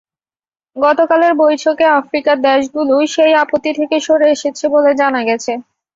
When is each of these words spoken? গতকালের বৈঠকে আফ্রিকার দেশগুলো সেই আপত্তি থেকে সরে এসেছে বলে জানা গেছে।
গতকালের 0.75 1.33
বৈঠকে 1.41 1.85
আফ্রিকার 1.99 2.37
দেশগুলো 2.47 2.93
সেই 3.13 3.33
আপত্তি 3.43 3.71
থেকে 3.79 3.95
সরে 3.99 4.27
এসেছে 4.35 4.65
বলে 4.73 4.91
জানা 5.01 5.21
গেছে। 5.29 5.51